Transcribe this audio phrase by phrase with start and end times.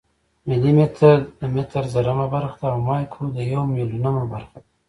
[0.47, 4.69] ملي متر د متر زرمه برخه ده او مایکرو د یو میلیونمه برخه ده.